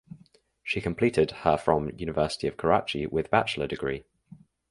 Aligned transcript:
She 0.63 0.81
completed 0.81 1.29
her 1.29 1.57
from 1.57 1.91
University 1.95 2.47
of 2.47 2.57
Karachi 2.57 3.05
with 3.05 3.29
Bachelor 3.29 3.67
degree. 3.67 4.03